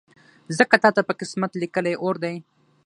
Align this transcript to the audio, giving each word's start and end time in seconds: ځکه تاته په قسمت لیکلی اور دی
ځکه 0.57 0.75
تاته 0.83 1.01
په 1.07 1.13
قسمت 1.19 1.51
لیکلی 1.61 1.93
اور 2.03 2.15
دی 2.23 2.35